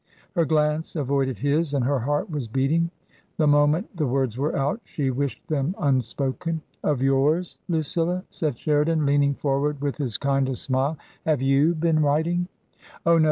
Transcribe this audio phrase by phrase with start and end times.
[0.33, 2.89] Her glance avoided his and her heart was beating.
[3.37, 8.57] The moment the words were out she wished them un spoken." Of yours^ Lucilla?" cried
[8.57, 12.47] Sheridan, leaning forward with his kindest smile; "have^t?^ been writing?""
[13.05, 13.19] Oh, no